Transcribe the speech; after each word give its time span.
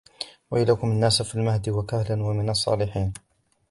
ويكلم 0.51 0.91
الناس 0.91 1.21
في 1.21 1.35
المهد 1.35 1.69
وكهلا 1.69 2.23
ومن 2.23 2.49
الصالحين 2.49 3.13